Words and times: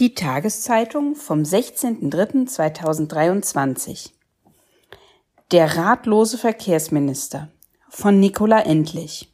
Die 0.00 0.14
Tageszeitung 0.14 1.14
vom 1.14 1.42
16.03.2023 1.42 4.10
Der 5.52 5.76
ratlose 5.76 6.36
Verkehrsminister 6.36 7.52
von 7.90 8.18
Nicola 8.18 8.62
Endlich 8.62 9.32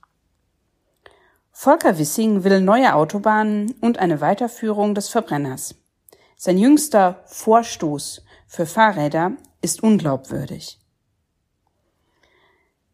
Volker 1.51 1.97
Wissing 1.97 2.45
will 2.45 2.61
neue 2.61 2.95
Autobahnen 2.95 3.75
und 3.81 3.97
eine 3.97 4.21
Weiterführung 4.21 4.95
des 4.95 5.09
Verbrenners. 5.09 5.77
Sein 6.37 6.59
jüngster 6.59 7.23
Vorstoß 7.25 8.23
für 8.47 8.67
Fahrräder 8.67 9.33
ist 9.63 9.83
unglaubwürdig. 9.83 10.79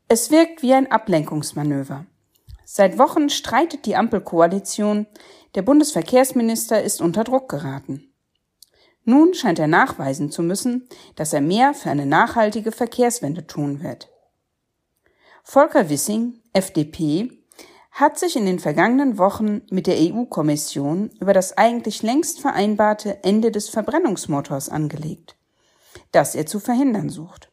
Es 0.07 0.31
wirkt 0.31 0.63
wie 0.63 0.73
ein 0.73 0.93
Ablenkungsmanöver. 0.93 2.07
Seit 2.69 2.99
Wochen 2.99 3.31
streitet 3.31 3.87
die 3.87 3.95
Ampelkoalition, 3.95 5.07
der 5.55 5.63
Bundesverkehrsminister 5.63 6.83
ist 6.83 7.01
unter 7.01 7.23
Druck 7.23 7.49
geraten. 7.49 8.13
Nun 9.05 9.35
scheint 9.35 9.61
er 9.61 9.69
nachweisen 9.69 10.33
zu 10.33 10.43
müssen, 10.43 10.89
dass 11.15 11.33
er 11.33 11.41
mehr 11.41 11.75
für 11.75 11.91
eine 11.91 12.07
nachhaltige 12.07 12.73
Verkehrswende 12.73 13.47
tun 13.47 13.85
wird. 13.85 14.11
Volker 15.45 15.89
Wissing, 15.91 16.43
FDP, 16.53 17.31
hat 17.93 18.19
sich 18.19 18.35
in 18.35 18.47
den 18.47 18.59
vergangenen 18.59 19.17
Wochen 19.17 19.63
mit 19.71 19.87
der 19.87 19.99
EU-Kommission 20.01 21.11
über 21.21 21.33
das 21.33 21.57
eigentlich 21.57 22.03
längst 22.03 22.41
vereinbarte 22.41 23.23
Ende 23.23 23.53
des 23.53 23.69
Verbrennungsmotors 23.69 24.71
angelegt, 24.71 25.37
das 26.11 26.35
er 26.35 26.47
zu 26.47 26.59
verhindern 26.59 27.11
sucht. 27.11 27.49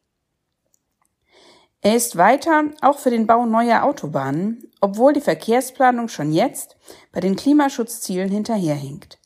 Er 1.86 1.98
ist 1.98 2.16
weiter 2.16 2.64
auch 2.82 2.98
für 2.98 3.10
den 3.10 3.28
Bau 3.28 3.46
neuer 3.46 3.84
Autobahnen, 3.84 4.72
obwohl 4.80 5.12
die 5.12 5.20
Verkehrsplanung 5.20 6.08
schon 6.08 6.32
jetzt 6.32 6.78
bei 7.12 7.20
den 7.20 7.36
Klimaschutzzielen 7.36 8.30
hinterherhinkt. 8.30 9.20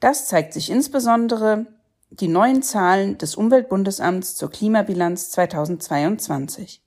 Das 0.00 0.28
zeigt 0.28 0.54
sich 0.54 0.70
insbesondere 0.70 1.66
die 2.08 2.28
neuen 2.28 2.62
Zahlen 2.62 3.18
des 3.18 3.34
Umweltbundesamts 3.34 4.34
zur 4.34 4.50
Klimabilanz 4.50 5.30
2022. 5.30 6.82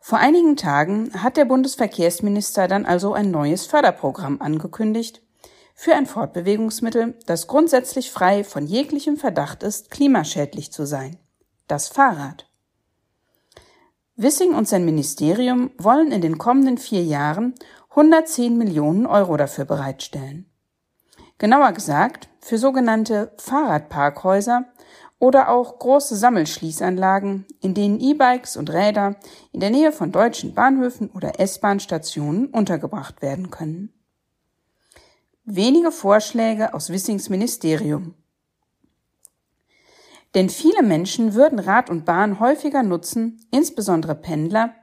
Vor 0.00 0.18
einigen 0.18 0.56
Tagen 0.56 1.22
hat 1.22 1.36
der 1.36 1.44
Bundesverkehrsminister 1.44 2.68
dann 2.68 2.86
also 2.86 3.12
ein 3.12 3.30
neues 3.30 3.66
Förderprogramm 3.66 4.40
angekündigt 4.40 5.20
für 5.74 5.94
ein 5.94 6.06
Fortbewegungsmittel, 6.06 7.18
das 7.26 7.48
grundsätzlich 7.48 8.10
frei 8.10 8.44
von 8.44 8.66
jeglichem 8.66 9.18
Verdacht 9.18 9.62
ist, 9.62 9.90
klimaschädlich 9.90 10.72
zu 10.72 10.86
sein. 10.86 11.18
Das 11.68 11.88
Fahrrad. 11.88 12.46
Wissing 14.16 14.54
und 14.54 14.66
sein 14.66 14.86
Ministerium 14.86 15.70
wollen 15.76 16.10
in 16.10 16.22
den 16.22 16.38
kommenden 16.38 16.78
vier 16.78 17.04
Jahren 17.04 17.54
110 17.90 18.56
Millionen 18.56 19.06
Euro 19.06 19.36
dafür 19.36 19.66
bereitstellen. 19.66 20.50
Genauer 21.38 21.72
gesagt 21.72 22.30
für 22.40 22.56
sogenannte 22.56 23.32
Fahrradparkhäuser 23.36 24.64
oder 25.18 25.50
auch 25.50 25.78
große 25.78 26.16
Sammelschließanlagen, 26.16 27.44
in 27.60 27.74
denen 27.74 28.00
E-Bikes 28.00 28.56
und 28.56 28.72
Räder 28.72 29.16
in 29.52 29.60
der 29.60 29.70
Nähe 29.70 29.92
von 29.92 30.12
deutschen 30.12 30.54
Bahnhöfen 30.54 31.10
oder 31.10 31.38
S-Bahn-Stationen 31.38 32.46
untergebracht 32.46 33.20
werden 33.20 33.50
können. 33.50 33.92
Wenige 35.44 35.92
Vorschläge 35.92 36.72
aus 36.72 36.88
Wissings 36.90 37.28
Ministerium. 37.28 38.14
Denn 40.36 40.50
viele 40.50 40.82
Menschen 40.82 41.32
würden 41.32 41.58
Rad 41.58 41.88
und 41.88 42.04
Bahn 42.04 42.40
häufiger 42.40 42.82
nutzen, 42.82 43.40
insbesondere 43.50 44.14
Pendler, 44.14 44.74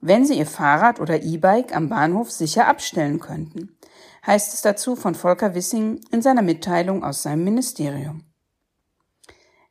wenn 0.00 0.24
sie 0.24 0.38
ihr 0.38 0.46
Fahrrad 0.46 1.00
oder 1.00 1.24
E-Bike 1.24 1.74
am 1.74 1.88
Bahnhof 1.88 2.30
sicher 2.30 2.68
abstellen 2.68 3.18
könnten, 3.18 3.76
heißt 4.24 4.54
es 4.54 4.62
dazu 4.62 4.94
von 4.94 5.16
Volker 5.16 5.56
Wissing 5.56 6.02
in 6.12 6.22
seiner 6.22 6.42
Mitteilung 6.42 7.02
aus 7.02 7.24
seinem 7.24 7.42
Ministerium. 7.42 8.22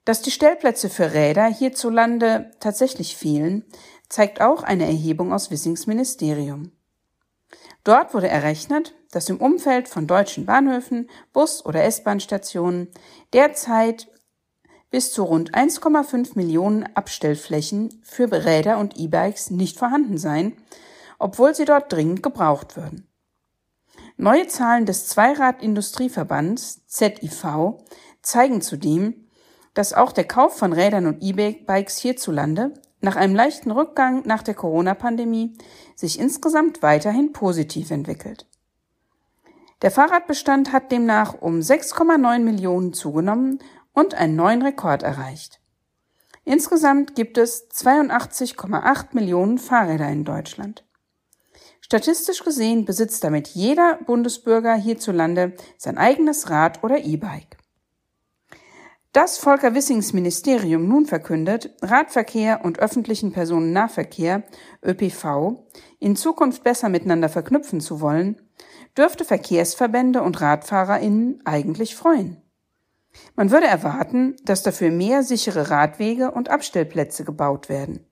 Dass 0.03 0.21
die 0.21 0.31
Stellplätze 0.31 0.89
für 0.89 1.13
Räder 1.13 1.45
hierzulande 1.45 2.51
tatsächlich 2.59 3.15
fehlen, 3.15 3.63
zeigt 4.09 4.41
auch 4.41 4.63
eine 4.63 4.85
Erhebung 4.85 5.31
aus 5.31 5.49
Wissings 5.49 5.87
Ministerium. 5.87 6.73
Dort 7.85 8.13
wurde 8.13 8.27
errechnet, 8.27 8.95
dass 9.11 9.29
im 9.29 9.37
Umfeld 9.37 9.87
von 9.87 10.07
deutschen 10.07 10.45
Bahnhöfen, 10.45 11.09
Bus- 11.31 11.65
oder 11.65 11.85
S-Bahn-Stationen 11.85 12.89
derzeit 13.31 14.09
bis 14.95 15.11
zu 15.11 15.23
rund 15.23 15.53
1,5 15.53 16.35
Millionen 16.35 16.85
Abstellflächen 16.95 17.99
für 18.01 18.31
Räder 18.31 18.77
und 18.77 18.97
E-Bikes 18.97 19.49
nicht 19.51 19.77
vorhanden 19.77 20.17
sein, 20.17 20.53
obwohl 21.19 21.53
sie 21.53 21.65
dort 21.65 21.91
dringend 21.91 22.23
gebraucht 22.23 22.77
würden. 22.77 23.05
Neue 24.15 24.47
Zahlen 24.47 24.85
des 24.85 25.07
Zweirad-Industrieverbands 25.07 26.87
ZIV 26.87 27.75
zeigen 28.21 28.61
zudem, 28.61 29.27
dass 29.73 29.91
auch 29.91 30.13
der 30.13 30.23
Kauf 30.23 30.57
von 30.57 30.71
Rädern 30.71 31.07
und 31.07 31.21
E-Bikes 31.21 31.97
hierzulande 31.97 32.73
nach 33.01 33.17
einem 33.17 33.35
leichten 33.35 33.71
Rückgang 33.71 34.25
nach 34.25 34.43
der 34.43 34.53
Corona-Pandemie 34.53 35.57
sich 35.97 36.21
insgesamt 36.21 36.81
weiterhin 36.83 37.33
positiv 37.33 37.91
entwickelt. 37.91 38.47
Der 39.81 39.91
Fahrradbestand 39.91 40.71
hat 40.71 40.93
demnach 40.93 41.41
um 41.41 41.59
6,9 41.59 42.39
Millionen 42.39 42.93
zugenommen 42.93 43.59
und 43.95 44.13
einen 44.13 44.35
neuen 44.35 44.61
Rekord 44.61 45.01
erreicht. 45.01 45.59
Insgesamt 46.43 47.15
gibt 47.15 47.39
es 47.39 47.67
82,8 47.71 49.07
Millionen 49.13 49.57
Fahrräder 49.57 50.07
in 50.09 50.23
Deutschland. 50.23 50.85
Statistisch 51.81 52.43
gesehen 52.43 52.85
besitzt 52.85 53.23
damit 53.23 53.47
jeder 53.49 53.99
Bundesbürger 54.05 54.75
hierzulande 54.75 55.53
sein 55.77 55.97
eigenes 55.97 56.49
Rad 56.49 56.83
oder 56.83 57.03
E-Bike. 57.03 57.57
Dass 59.11 59.37
Volker 59.37 59.73
Wissings 59.73 60.11
Ministerium 60.11 60.87
nun 60.87 61.05
verkündet, 61.05 61.73
Radverkehr 61.81 62.65
und 62.65 62.79
öffentlichen 62.79 63.31
Personennahverkehr, 63.31 64.43
ÖPV, 64.83 65.63
in 65.99 66.15
Zukunft 66.15 66.63
besser 66.63 66.89
miteinander 66.89 67.29
verknüpfen 67.29 67.79
zu 67.79 68.01
wollen, 68.01 68.41
dürfte 68.97 69.23
Verkehrsverbände 69.23 70.21
und 70.21 70.41
RadfahrerInnen 70.41 71.41
eigentlich 71.45 71.95
freuen. 71.95 72.44
Man 73.35 73.51
würde 73.51 73.67
erwarten, 73.67 74.35
dass 74.43 74.63
dafür 74.63 74.91
mehr 74.91 75.23
sichere 75.23 75.69
Radwege 75.69 76.31
und 76.31 76.49
Abstellplätze 76.49 77.23
gebaut 77.23 77.69
werden. 77.69 78.05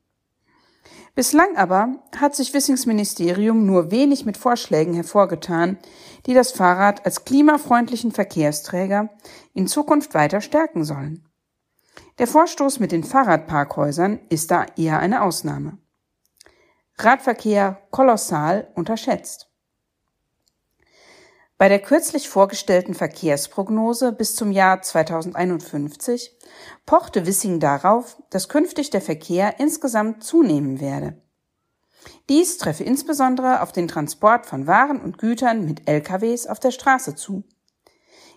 Bislang 1.15 1.55
aber 1.57 2.03
hat 2.17 2.35
sich 2.35 2.53
Wissings 2.55 2.87
Ministerium 2.87 3.67
nur 3.67 3.91
wenig 3.91 4.25
mit 4.25 4.35
Vorschlägen 4.35 4.95
hervorgetan, 4.95 5.77
die 6.25 6.33
das 6.33 6.51
Fahrrad 6.51 7.05
als 7.05 7.23
klimafreundlichen 7.23 8.11
Verkehrsträger 8.11 9.09
in 9.53 9.67
Zukunft 9.67 10.15
weiter 10.15 10.41
stärken 10.41 10.83
sollen. 10.83 11.27
Der 12.17 12.25
Vorstoß 12.25 12.79
mit 12.79 12.91
den 12.91 13.03
Fahrradparkhäusern 13.03 14.21
ist 14.29 14.49
da 14.49 14.65
eher 14.75 14.99
eine 14.99 15.21
Ausnahme. 15.21 15.77
Radverkehr 16.97 17.81
kolossal 17.91 18.71
unterschätzt. 18.75 19.52
Bei 21.57 21.69
der 21.69 21.79
kürzlich 21.79 22.29
vorgestellten 22.29 22.93
Verkehrsprognose 22.93 24.11
bis 24.11 24.35
zum 24.35 24.51
Jahr 24.51 24.81
2051 24.81 26.35
pochte 26.85 27.25
Wissing 27.25 27.59
darauf, 27.59 28.17
dass 28.31 28.49
künftig 28.49 28.89
der 28.89 29.01
Verkehr 29.01 29.59
insgesamt 29.59 30.23
zunehmen 30.23 30.81
werde. 30.81 31.21
Dies 32.29 32.57
treffe 32.57 32.83
insbesondere 32.83 33.61
auf 33.61 33.71
den 33.71 33.87
Transport 33.87 34.45
von 34.45 34.67
Waren 34.67 34.99
und 34.99 35.17
Gütern 35.17 35.65
mit 35.65 35.87
LKWs 35.87 36.47
auf 36.47 36.59
der 36.59 36.71
Straße 36.71 37.15
zu. 37.15 37.43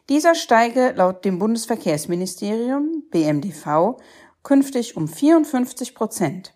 Dieser 0.08 0.34
steige 0.34 0.92
laut 0.92 1.24
dem 1.24 1.38
Bundesverkehrsministerium 1.38 3.04
BMDV 3.10 3.96
künftig 4.44 4.96
um 4.96 5.08
54 5.08 5.94
Prozent. 5.94 6.55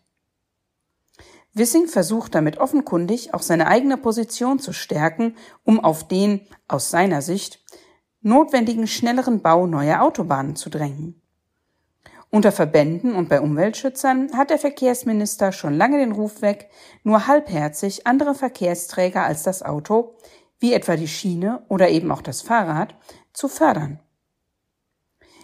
Wissing 1.52 1.88
versucht 1.88 2.34
damit 2.34 2.58
offenkundig 2.58 3.34
auch 3.34 3.42
seine 3.42 3.66
eigene 3.66 3.96
Position 3.96 4.58
zu 4.58 4.72
stärken, 4.72 5.36
um 5.64 5.80
auf 5.80 6.06
den, 6.06 6.46
aus 6.68 6.90
seiner 6.90 7.22
Sicht, 7.22 7.60
notwendigen 8.22 8.86
schnelleren 8.86 9.40
Bau 9.42 9.66
neuer 9.66 10.02
Autobahnen 10.02 10.54
zu 10.54 10.70
drängen. 10.70 11.20
Unter 12.32 12.52
Verbänden 12.52 13.16
und 13.16 13.28
bei 13.28 13.40
Umweltschützern 13.40 14.30
hat 14.36 14.50
der 14.50 14.58
Verkehrsminister 14.58 15.50
schon 15.50 15.74
lange 15.74 15.98
den 15.98 16.12
Ruf 16.12 16.42
weg, 16.42 16.70
nur 17.02 17.26
halbherzig 17.26 18.06
andere 18.06 18.36
Verkehrsträger 18.36 19.24
als 19.24 19.42
das 19.42 19.64
Auto, 19.64 20.14
wie 20.60 20.72
etwa 20.72 20.94
die 20.94 21.08
Schiene 21.08 21.64
oder 21.68 21.88
eben 21.88 22.12
auch 22.12 22.22
das 22.22 22.42
Fahrrad, 22.42 22.94
zu 23.32 23.48
fördern. 23.48 23.98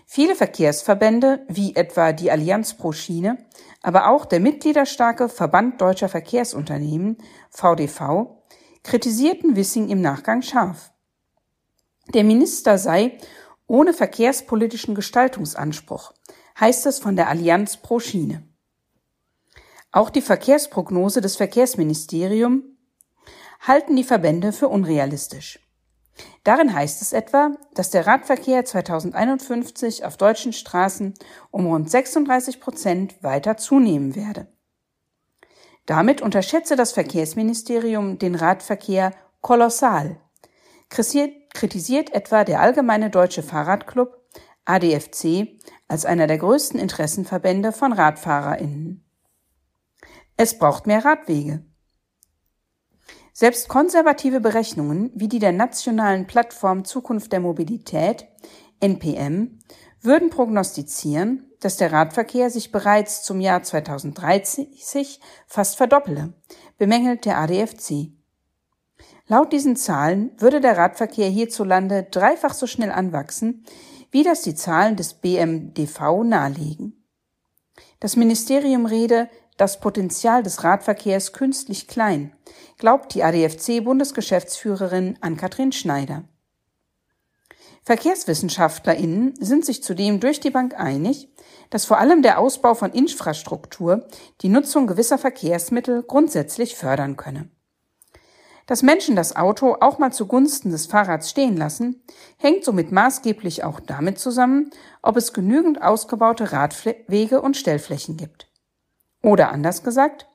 Viele 0.09 0.37
Verkehrsverbände, 0.37 1.45
wie 1.49 1.75
etwa 1.75 2.13
die 2.13 2.31
Allianz 2.31 2.75
pro 2.75 2.93
Schiene, 2.93 3.39
aber 3.83 4.09
auch 4.09 4.25
der 4.25 4.39
mitgliederstarke 4.39 5.29
Verband 5.29 5.81
Deutscher 5.81 6.09
Verkehrsunternehmen, 6.09 7.19
VDV, 7.51 8.39
kritisierten 8.85 9.57
Wissing 9.57 9.89
im 9.89 10.01
Nachgang 10.01 10.43
scharf. 10.43 10.93
Der 12.15 12.23
Minister 12.23 12.79
sei 12.79 13.19
ohne 13.67 13.93
verkehrspolitischen 13.93 14.95
Gestaltungsanspruch, 14.95 16.13
heißt 16.59 16.87
es 16.87 17.01
von 17.01 17.17
der 17.17 17.29
Allianz 17.29 17.77
pro 17.77 17.99
Schiene. 17.99 18.45
Auch 19.91 20.11
die 20.11 20.23
Verkehrsprognose 20.23 21.21
des 21.21 21.35
Verkehrsministeriums 21.35 22.63
halten 23.61 23.97
die 23.97 24.05
Verbände 24.05 24.53
für 24.53 24.69
unrealistisch. 24.69 25.59
Darin 26.45 26.73
heißt 26.73 27.03
es 27.03 27.13
etwa, 27.13 27.51
dass 27.75 27.91
der 27.91 28.07
Radverkehr 28.07 28.65
2051 28.65 30.05
auf 30.05 30.17
deutschen 30.17 30.53
Straßen 30.53 31.15
um 31.51 31.67
rund 31.67 31.91
36 31.91 32.61
Prozent 32.61 33.23
weiter 33.23 33.57
zunehmen 33.57 34.15
werde. 34.15 34.47
Damit 35.87 36.21
unterschätze 36.21 36.77
das 36.77 36.93
Verkehrsministerium 36.93 38.19
den 38.19 38.35
Radverkehr 38.35 39.13
kolossal. 39.41 40.21
Kritisiert 40.89 42.13
etwa 42.13 42.45
der 42.45 42.61
Allgemeine 42.61 43.11
Deutsche 43.11 43.43
Fahrradclub 43.43 44.17
ADFC 44.65 45.59
als 45.89 46.05
einer 46.05 46.27
der 46.27 46.39
größten 46.39 46.79
Interessenverbände 46.79 47.73
von 47.73 47.93
RadfahrerInnen. 47.93 49.05
Es 50.37 50.59
braucht 50.59 50.87
mehr 50.87 51.05
Radwege. 51.05 51.65
Selbst 53.39 53.69
konservative 53.69 54.41
Berechnungen 54.41 55.11
wie 55.15 55.29
die 55.29 55.41
der 55.41 55.53
nationalen 55.53 56.27
Plattform 56.27 56.87
Zukunft 56.87 57.33
der 57.33 57.41
Mobilität 57.41 58.27
NPM 58.81 59.59
würden 60.01 60.31
prognostizieren, 60.31 61.51
dass 61.61 61.77
der 61.77 61.93
Radverkehr 61.93 62.49
sich 62.49 62.73
bereits 62.73 63.23
zum 63.25 63.43
Jahr 63.43 63.63
2030 63.63 65.21
fast 65.47 65.77
verdoppele, 65.77 66.33
bemängelt 66.79 67.27
der 67.27 67.37
ADFC. 67.37 68.11
Laut 69.27 69.53
diesen 69.53 69.77
Zahlen 69.77 70.33
würde 70.39 70.63
der 70.63 70.79
Radverkehr 70.79 71.29
hierzulande 71.29 72.05
dreifach 72.11 72.55
so 72.55 72.67
schnell 72.67 72.91
anwachsen, 72.91 73.67
wie 74.11 74.23
das 74.23 74.41
die 74.41 74.55
Zahlen 74.55 74.97
des 74.97 75.13
BMDV 75.13 76.25
nahelegen. 76.25 77.05
Das 78.01 78.17
Ministerium 78.17 78.87
rede 78.87 79.29
das 79.57 79.81
Potenzial 79.81 80.43
des 80.43 80.65
Radverkehrs 80.65 81.33
künstlich 81.33 81.89
klein, 81.89 82.33
glaubt 82.79 83.15
die 83.15 83.23
ADFC-Bundesgeschäftsführerin 83.23 85.19
Ann-Kathrin 85.21 85.73
Schneider. 85.73 86.25
VerkehrswissenschaftlerInnen 87.85 89.35
sind 89.39 89.65
sich 89.65 89.83
zudem 89.83 90.19
durch 90.19 90.41
die 90.41 90.51
Bank 90.51 90.75
einig, 90.75 91.29
dass 91.71 91.85
vor 91.85 91.99
allem 91.99 92.21
der 92.21 92.39
Ausbau 92.41 92.75
von 92.75 92.91
Infrastruktur 92.91 94.09
die 94.43 94.49
Nutzung 94.49 94.89
gewisser 94.89 95.19
Verkehrsmittel 95.19 96.03
grundsätzlich 96.03 96.75
fördern 96.75 97.17
könne. 97.17 97.49
Dass 98.67 98.83
Menschen 98.83 99.15
das 99.15 99.37
Auto 99.37 99.77
auch 99.81 100.01
mal 100.01 100.13
zugunsten 100.13 100.71
des 100.71 100.87
Fahrrads 100.87 101.31
stehen 101.31 101.57
lassen, 101.57 102.03
hängt 102.37 102.65
somit 102.65 102.91
maßgeblich 102.91 103.63
auch 103.63 103.79
damit 103.79 104.19
zusammen, 104.19 104.71
ob 105.03 105.17
es 105.17 105.33
genügend 105.33 105.81
ausgebaute 105.81 106.51
Radwege 106.51 107.41
und 107.41 107.57
Stellflächen 107.57 108.17
gibt. 108.17 108.46
Oder 109.27 109.51
anders 109.51 109.83
gesagt, 109.83 110.29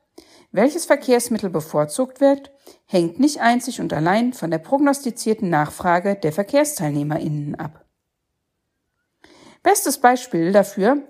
welches 0.51 0.85
Verkehrsmittel 0.85 1.49
bevorzugt 1.49 2.19
wird, 2.19 2.51
hängt 2.85 3.21
nicht 3.21 3.39
einzig 3.39 3.79
und 3.79 3.93
allein 3.93 4.33
von 4.33 4.51
der 4.51 4.57
prognostizierten 4.57 5.49
Nachfrage 5.49 6.15
der 6.15 6.33
Verkehrsteilnehmerinnen 6.33 7.55
ab. 7.55 7.85
Bestes 9.63 9.99
Beispiel 9.99 10.51
dafür 10.51 11.03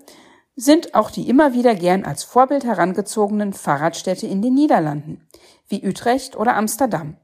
sind 0.54 0.94
auch 0.94 1.10
die 1.10 1.28
immer 1.28 1.54
wieder 1.54 1.74
gern 1.74 2.04
als 2.04 2.22
Vorbild 2.22 2.62
herangezogenen 2.62 3.52
Fahrradstädte 3.52 4.28
in 4.28 4.42
den 4.42 4.54
Niederlanden, 4.54 5.28
wie 5.66 5.84
Utrecht 5.84 6.36
oder 6.36 6.54
Amsterdam. 6.54 7.16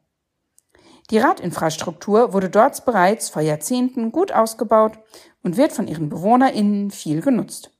Die 1.11 1.19
Radinfrastruktur 1.19 2.33
wurde 2.33 2.51
dort 2.51 2.85
bereits 2.85 3.29
vor 3.29 3.43
Jahrzehnten 3.43 4.11
gut 4.11 4.33
ausgebaut 4.33 4.99
und 5.45 5.57
wird 5.57 5.71
von 5.71 5.87
ihren 5.87 6.09
Bewohnerinnen 6.09 6.91
viel 6.91 7.21
genutzt. 7.21 7.78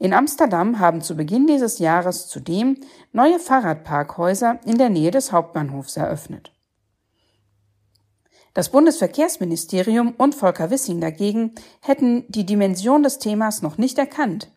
In 0.00 0.12
Amsterdam 0.12 0.78
haben 0.78 1.00
zu 1.02 1.16
Beginn 1.16 1.48
dieses 1.48 1.80
Jahres 1.80 2.28
zudem 2.28 2.76
neue 3.12 3.40
Fahrradparkhäuser 3.40 4.60
in 4.64 4.78
der 4.78 4.90
Nähe 4.90 5.10
des 5.10 5.32
Hauptbahnhofs 5.32 5.96
eröffnet. 5.96 6.52
Das 8.54 8.70
Bundesverkehrsministerium 8.70 10.14
und 10.16 10.34
Volker 10.34 10.70
Wissing 10.70 11.00
dagegen 11.00 11.54
hätten 11.80 12.24
die 12.28 12.46
Dimension 12.46 13.02
des 13.02 13.18
Themas 13.18 13.62
noch 13.62 13.76
nicht 13.76 13.98
erkannt, 13.98 14.52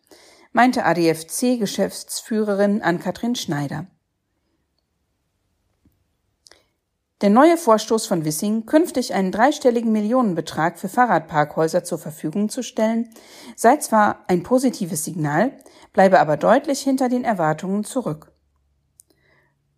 meinte 0.52 0.84
ADFC-Geschäftsführerin 0.84 2.82
Ann-Kathrin 2.82 3.34
Schneider. 3.34 3.86
Der 7.22 7.30
neue 7.30 7.56
Vorstoß 7.56 8.06
von 8.06 8.24
Wissing, 8.24 8.66
künftig 8.66 9.14
einen 9.14 9.30
dreistelligen 9.30 9.92
Millionenbetrag 9.92 10.76
für 10.76 10.88
Fahrradparkhäuser 10.88 11.84
zur 11.84 11.98
Verfügung 11.98 12.48
zu 12.48 12.64
stellen, 12.64 13.10
sei 13.54 13.76
zwar 13.76 14.24
ein 14.26 14.42
positives 14.42 15.04
Signal, 15.04 15.52
bleibe 15.92 16.18
aber 16.18 16.36
deutlich 16.36 16.80
hinter 16.80 17.08
den 17.08 17.22
Erwartungen 17.22 17.84
zurück. 17.84 18.32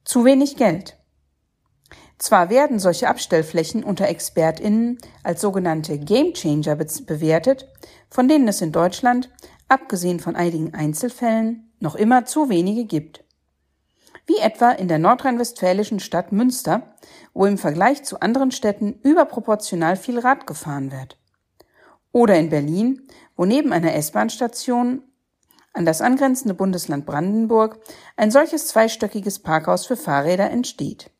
Zu 0.04 0.24
wenig 0.24 0.56
Geld. 0.56 0.96
Zwar 2.16 2.48
werden 2.48 2.78
solche 2.78 3.08
Abstellflächen 3.08 3.84
unter 3.84 4.08
ExpertInnen 4.08 4.96
als 5.22 5.42
sogenannte 5.42 5.98
Gamechanger 5.98 6.76
bewertet, 6.76 7.68
von 8.08 8.26
denen 8.26 8.48
es 8.48 8.62
in 8.62 8.72
Deutschland, 8.72 9.30
abgesehen 9.68 10.18
von 10.18 10.34
einigen 10.34 10.72
Einzelfällen, 10.72 11.74
noch 11.78 11.94
immer 11.94 12.24
zu 12.24 12.48
wenige 12.48 12.86
gibt 12.86 13.23
wie 14.26 14.38
etwa 14.38 14.70
in 14.70 14.88
der 14.88 14.98
nordrhein-westfälischen 14.98 16.00
Stadt 16.00 16.32
Münster, 16.32 16.94
wo 17.32 17.46
im 17.46 17.58
Vergleich 17.58 18.04
zu 18.04 18.20
anderen 18.20 18.50
Städten 18.50 18.98
überproportional 19.02 19.96
viel 19.96 20.18
Rad 20.18 20.46
gefahren 20.46 20.92
wird. 20.92 21.18
Oder 22.12 22.36
in 22.38 22.48
Berlin, 22.48 23.08
wo 23.36 23.44
neben 23.44 23.72
einer 23.72 23.94
S-Bahn-Station 23.94 25.02
an 25.72 25.84
das 25.84 26.00
angrenzende 26.00 26.54
Bundesland 26.54 27.04
Brandenburg 27.04 27.80
ein 28.16 28.30
solches 28.30 28.68
zweistöckiges 28.68 29.40
Parkhaus 29.40 29.86
für 29.86 29.96
Fahrräder 29.96 30.50
entsteht. 30.50 31.10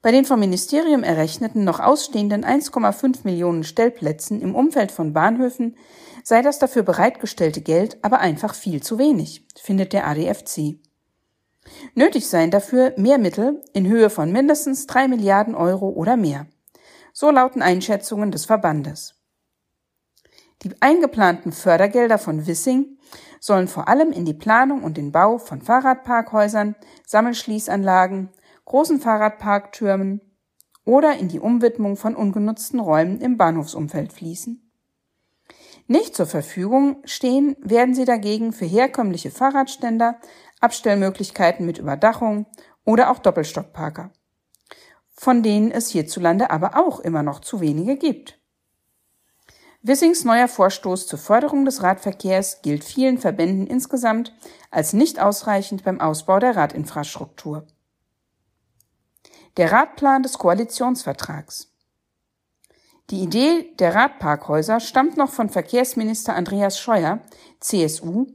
Bei 0.00 0.12
den 0.12 0.24
vom 0.24 0.38
Ministerium 0.38 1.02
errechneten 1.02 1.64
noch 1.64 1.80
ausstehenden 1.80 2.44
1,5 2.44 3.24
Millionen 3.24 3.64
Stellplätzen 3.64 4.40
im 4.40 4.54
Umfeld 4.54 4.92
von 4.92 5.12
Bahnhöfen 5.12 5.76
sei 6.22 6.40
das 6.40 6.60
dafür 6.60 6.84
bereitgestellte 6.84 7.60
Geld 7.62 7.98
aber 8.02 8.20
einfach 8.20 8.54
viel 8.54 8.80
zu 8.80 8.98
wenig, 8.98 9.44
findet 9.60 9.92
der 9.92 10.06
ADFC. 10.06 10.78
Nötig 11.94 12.28
seien 12.28 12.50
dafür 12.50 12.94
mehr 12.96 13.18
Mittel 13.18 13.62
in 13.72 13.86
Höhe 13.86 14.10
von 14.10 14.32
mindestens 14.32 14.86
drei 14.86 15.08
Milliarden 15.08 15.54
Euro 15.54 15.88
oder 15.88 16.16
mehr. 16.16 16.46
So 17.12 17.30
lauten 17.30 17.62
Einschätzungen 17.62 18.30
des 18.30 18.44
Verbandes. 18.44 19.14
Die 20.62 20.70
eingeplanten 20.80 21.52
Fördergelder 21.52 22.18
von 22.18 22.46
Wissing 22.46 22.98
sollen 23.40 23.68
vor 23.68 23.88
allem 23.88 24.12
in 24.12 24.24
die 24.24 24.34
Planung 24.34 24.82
und 24.82 24.96
den 24.96 25.12
Bau 25.12 25.38
von 25.38 25.62
Fahrradparkhäusern, 25.62 26.74
Sammelschließanlagen, 27.06 28.30
großen 28.64 29.00
Fahrradparktürmen 29.00 30.20
oder 30.84 31.16
in 31.16 31.28
die 31.28 31.40
Umwidmung 31.40 31.96
von 31.96 32.16
ungenutzten 32.16 32.80
Räumen 32.80 33.20
im 33.20 33.36
Bahnhofsumfeld 33.36 34.12
fließen. 34.12 34.68
Nicht 35.86 36.14
zur 36.14 36.26
Verfügung 36.26 36.98
stehen 37.04 37.56
werden 37.60 37.94
sie 37.94 38.04
dagegen 38.04 38.52
für 38.52 38.66
herkömmliche 38.66 39.30
Fahrradständer, 39.30 40.20
Abstellmöglichkeiten 40.60 41.66
mit 41.66 41.78
Überdachung 41.78 42.46
oder 42.84 43.10
auch 43.10 43.18
Doppelstockparker, 43.18 44.10
von 45.14 45.42
denen 45.42 45.70
es 45.70 45.88
hierzulande 45.88 46.50
aber 46.50 46.76
auch 46.76 47.00
immer 47.00 47.22
noch 47.22 47.40
zu 47.40 47.60
wenige 47.60 47.96
gibt. 47.96 48.38
Wissings 49.82 50.24
neuer 50.24 50.48
Vorstoß 50.48 51.06
zur 51.06 51.18
Förderung 51.18 51.64
des 51.64 51.82
Radverkehrs 51.82 52.62
gilt 52.62 52.82
vielen 52.82 53.18
Verbänden 53.18 53.66
insgesamt 53.66 54.34
als 54.70 54.92
nicht 54.92 55.20
ausreichend 55.20 55.84
beim 55.84 56.00
Ausbau 56.00 56.40
der 56.40 56.56
Radinfrastruktur. 56.56 57.66
Der 59.56 59.70
Radplan 59.70 60.22
des 60.22 60.38
Koalitionsvertrags. 60.38 61.72
Die 63.10 63.22
Idee 63.22 63.74
der 63.78 63.94
Radparkhäuser 63.94 64.80
stammt 64.80 65.16
noch 65.16 65.30
von 65.30 65.48
Verkehrsminister 65.48 66.34
Andreas 66.34 66.78
Scheuer, 66.78 67.20
CSU, 67.58 68.26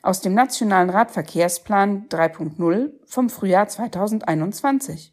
aus 0.00 0.22
dem 0.22 0.32
Nationalen 0.32 0.88
Radverkehrsplan 0.88 2.08
3.0 2.08 2.92
vom 3.04 3.28
Frühjahr 3.28 3.68
2021. 3.68 5.12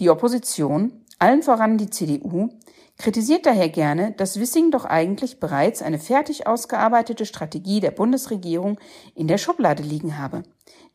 Die 0.00 0.10
Opposition, 0.10 1.04
allen 1.18 1.42
voran 1.42 1.78
die 1.78 1.88
CDU, 1.88 2.50
kritisiert 2.98 3.46
daher 3.46 3.70
gerne, 3.70 4.12
dass 4.12 4.38
Wissing 4.38 4.70
doch 4.70 4.84
eigentlich 4.84 5.40
bereits 5.40 5.80
eine 5.80 5.98
fertig 5.98 6.46
ausgearbeitete 6.46 7.24
Strategie 7.24 7.80
der 7.80 7.90
Bundesregierung 7.90 8.78
in 9.14 9.28
der 9.28 9.38
Schublade 9.38 9.82
liegen 9.82 10.18
habe, 10.18 10.42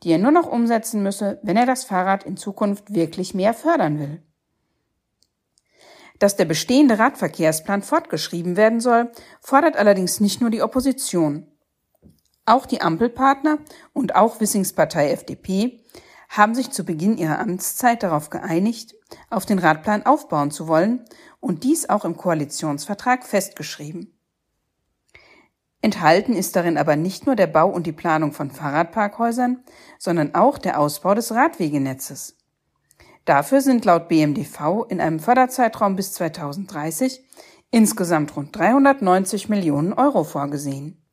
die 0.04 0.12
er 0.12 0.20
nur 0.20 0.32
noch 0.32 0.46
umsetzen 0.46 1.02
müsse, 1.02 1.40
wenn 1.42 1.58
er 1.58 1.66
das 1.66 1.86
Fahrrad 1.86 2.24
in 2.24 2.38
Zukunft 2.38 2.94
wirklich 2.94 3.34
mehr 3.34 3.56
fördern 3.56 3.98
will. 3.98 4.22
Dass 6.20 6.36
der 6.36 6.46
bestehende 6.46 7.00
Radverkehrsplan 7.00 7.82
fortgeschrieben 7.82 8.58
werden 8.58 8.82
soll, 8.82 9.12
fordert 9.42 9.78
allerdings 9.78 10.20
nicht 10.20 10.42
nur 10.42 10.50
die 10.50 10.62
Opposition. 10.62 11.48
Auch 12.46 12.66
die 12.66 12.82
Ampelpartner 12.82 13.60
und 13.94 14.16
auch 14.16 14.40
Wissings 14.42 14.74
Partei 14.74 15.12
FDP 15.12 15.84
haben 16.30 16.54
sich 16.54 16.72
zu 16.72 16.84
Beginn 16.84 17.18
ihrer 17.18 17.40
Amtszeit 17.40 18.04
darauf 18.04 18.30
geeinigt, 18.30 18.96
auf 19.30 19.46
den 19.46 19.60
Radplan 19.60 20.06
aufbauen 20.06 20.52
zu 20.52 20.68
wollen 20.68 21.06
und 21.40 21.64
dies 21.64 21.90
auch 21.90 22.06
im 22.06 22.18
Koalitionsvertrag 22.18 23.26
festgeschrieben. 23.26 24.16
Enthalten 25.82 26.34
ist 26.34 26.56
darin 26.56 26.78
aber 26.78 26.96
nicht 26.98 27.26
nur 27.26 27.36
der 27.36 27.48
Bau 27.48 27.70
und 27.70 27.88
die 27.88 27.94
Planung 27.94 28.34
von 28.34 28.52
Fahrradparkhäusern, 28.52 29.64
sondern 29.98 30.36
auch 30.36 30.58
der 30.58 30.80
Ausbau 30.80 31.16
des 31.16 31.32
Radwegenetzes. 31.32 32.39
Dafür 33.26 33.62
sind 33.62 33.86
laut 33.86 34.08
BMDV 34.08 34.86
in 34.90 35.02
einem 35.02 35.20
Förderzeitraum 35.20 35.96
bis 35.96 36.14
2030 36.14 37.24
insgesamt 37.72 38.36
rund 38.36 38.56
390 38.56 39.50
Millionen 39.50 39.94
Euro 39.94 40.24
vorgesehen. 40.24 41.04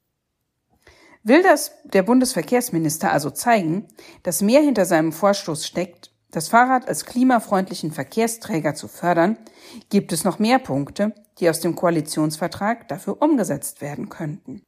Will 1.23 1.43
das 1.43 1.73
der 1.85 2.03
Bundesverkehrsminister 2.03 3.13
also 3.13 3.31
zeigen, 3.31 3.89
dass 4.23 4.43
mehr 4.43 4.63
hinter 4.63 4.85
seinem 4.85 5.13
Vorstoß 5.13 5.67
steckt, 5.67 6.13
das 6.31 6.49
Fahrrad 6.49 6.87
als 6.87 7.05
klimafreundlichen 7.05 7.91
Verkehrsträger 7.91 8.75
zu 8.75 8.89
fördern, 8.89 9.39
gibt 9.91 10.13
es 10.13 10.25
noch 10.25 10.39
mehr 10.39 10.59
Punkte, 10.59 11.15
die 11.39 11.51
aus 11.51 11.61
dem 11.61 11.75
Koalitionsvertrag 11.75 12.89
dafür 12.89 13.21
umgesetzt 13.21 13.81
werden 13.81 14.09
könnten. 14.09 14.63